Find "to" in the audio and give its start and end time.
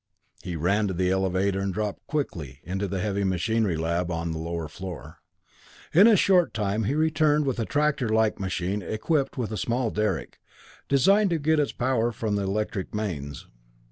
0.87-0.95, 2.65-2.87, 11.29-11.37